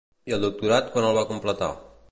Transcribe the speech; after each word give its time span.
I 0.29 0.33
el 0.37 0.39
doctorat 0.45 0.89
quan 0.95 1.09
el 1.11 1.19
va 1.21 1.27
completar? 1.35 1.71